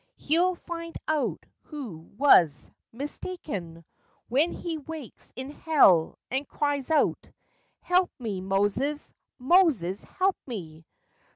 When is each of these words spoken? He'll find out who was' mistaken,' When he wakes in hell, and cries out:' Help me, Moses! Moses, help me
He'll 0.15 0.55
find 0.55 0.95
out 1.07 1.45
who 1.65 1.97
was' 2.17 2.71
mistaken,' 2.91 3.85
When 4.29 4.51
he 4.51 4.79
wakes 4.79 5.31
in 5.35 5.51
hell, 5.51 6.17
and 6.31 6.47
cries 6.47 6.89
out:' 6.89 7.29
Help 7.81 8.09
me, 8.17 8.41
Moses! 8.41 9.13
Moses, 9.37 10.03
help 10.03 10.37
me 10.47 10.85